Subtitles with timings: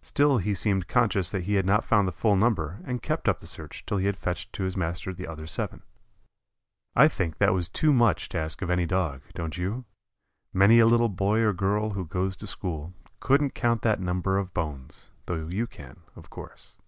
[0.00, 3.40] Still he seemed conscious that he had not found the full number and kept up
[3.40, 5.82] the search till he had fetched to his master the other seven.
[6.94, 9.84] I think that was too much to ask of any Dog, don't you?
[10.52, 14.54] Many a little boy or girl who goes to school couldn't count that number of
[14.54, 16.78] bones, though you can, of course.